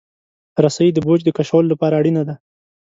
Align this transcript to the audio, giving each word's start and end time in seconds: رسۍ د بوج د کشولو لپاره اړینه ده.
رسۍ 0.65 0.87
د 0.93 0.97
بوج 1.05 1.19
د 1.25 1.29
کشولو 1.37 1.71
لپاره 1.73 1.97
اړینه 1.99 2.23
ده. 2.27 2.35